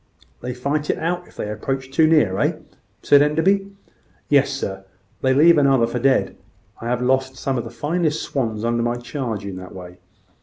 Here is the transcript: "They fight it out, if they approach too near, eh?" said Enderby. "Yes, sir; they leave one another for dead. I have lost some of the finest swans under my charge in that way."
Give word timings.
"They 0.41 0.55
fight 0.55 0.89
it 0.89 0.97
out, 0.97 1.27
if 1.27 1.35
they 1.35 1.47
approach 1.51 1.91
too 1.91 2.07
near, 2.07 2.35
eh?" 2.39 2.53
said 3.03 3.21
Enderby. 3.21 3.69
"Yes, 4.29 4.49
sir; 4.49 4.83
they 5.21 5.31
leave 5.31 5.57
one 5.57 5.67
another 5.67 5.85
for 5.85 5.99
dead. 5.99 6.35
I 6.81 6.87
have 6.87 7.03
lost 7.03 7.37
some 7.37 7.55
of 7.55 7.65
the 7.65 7.69
finest 7.69 8.23
swans 8.23 8.65
under 8.65 8.81
my 8.81 8.95
charge 8.95 9.45
in 9.45 9.57
that 9.57 9.75
way." 9.75 9.99